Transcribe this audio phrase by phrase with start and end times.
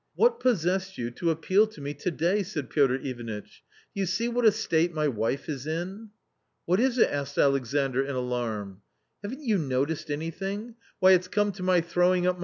[0.15, 3.61] "What possessed you to appeal to me to day?" said Piotr Ivanitch."
[3.93, 6.09] Do you see w hat a state my wife is in.V."
[6.65, 8.81] What is i t?" .a^JJBfc&lExandp ia alarm."
[9.23, 10.73] HSven't ^pu jjQticed anything?
[10.97, 12.39] Why, its come to my throwing up